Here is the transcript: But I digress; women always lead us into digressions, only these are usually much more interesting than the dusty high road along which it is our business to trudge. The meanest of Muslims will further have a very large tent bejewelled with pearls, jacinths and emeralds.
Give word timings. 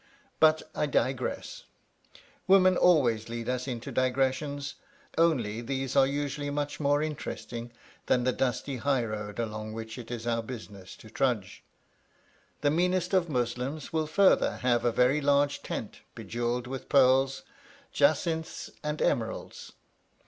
But 0.39 0.63
I 0.73 0.87
digress; 0.87 1.65
women 2.47 2.75
always 2.75 3.29
lead 3.29 3.47
us 3.47 3.67
into 3.67 3.91
digressions, 3.91 4.73
only 5.15 5.61
these 5.61 5.95
are 5.95 6.07
usually 6.07 6.49
much 6.49 6.79
more 6.79 7.03
interesting 7.03 7.71
than 8.07 8.23
the 8.23 8.31
dusty 8.33 8.77
high 8.77 9.05
road 9.05 9.37
along 9.37 9.73
which 9.73 9.99
it 9.99 10.09
is 10.09 10.25
our 10.25 10.41
business 10.41 10.95
to 10.95 11.11
trudge. 11.11 11.61
The 12.61 12.71
meanest 12.71 13.13
of 13.13 13.29
Muslims 13.29 13.93
will 13.93 14.07
further 14.07 14.55
have 14.63 14.83
a 14.85 14.91
very 14.91 15.21
large 15.21 15.61
tent 15.61 15.99
bejewelled 16.15 16.65
with 16.65 16.89
pearls, 16.89 17.43
jacinths 17.91 18.71
and 18.83 19.03
emeralds. 19.03 19.73